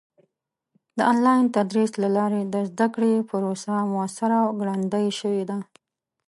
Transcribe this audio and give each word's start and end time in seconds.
د 0.97 0.99
آنلاین 1.11 1.43
تدریس 1.55 1.91
له 2.03 2.09
لارې 2.17 2.41
د 2.53 2.55
زده 2.69 2.87
کړې 2.95 3.13
پروسه 3.29 3.73
موثره 3.91 4.37
او 4.45 4.51
ګړندۍ 4.61 5.07
شوې 5.19 5.43
ده. 5.49 5.57